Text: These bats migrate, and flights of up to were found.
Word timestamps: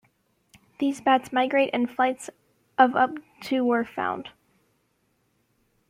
These 0.79 0.99
bats 0.99 1.31
migrate, 1.31 1.69
and 1.73 1.87
flights 1.87 2.31
of 2.75 2.95
up 2.95 3.11
to 3.41 3.63
were 3.63 3.85
found. 3.85 4.29